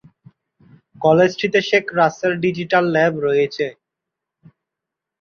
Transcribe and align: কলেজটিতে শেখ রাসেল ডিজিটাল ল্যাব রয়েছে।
কলেজটিতে 1.01 1.59
শেখ 1.69 1.85
রাসেল 1.99 2.33
ডিজিটাল 2.43 2.83
ল্যাব 2.95 3.13
রয়েছে। 3.25 3.65